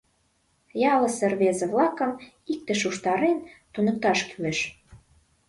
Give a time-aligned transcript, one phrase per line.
[0.93, 2.11] Ялысе рвезе-влакым,
[2.53, 3.37] иктыш уштарен,
[3.73, 4.59] туныкташ кӱлеш.